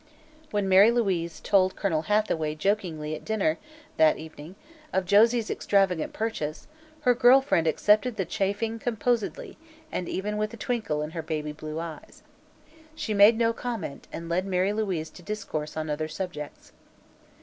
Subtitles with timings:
[0.49, 3.59] When Mary Louise told Colonel Hathaway, jokingly, at dinner
[3.97, 4.55] that evening,
[4.91, 6.65] of Josie's extravagant purchase,
[7.01, 9.59] her girl friend accepted the chaffing composedly
[9.91, 12.23] and even with a twinkle in her baby blue eyes.
[12.95, 16.71] She made no comment and led Mary Louise to discourse on other subjects.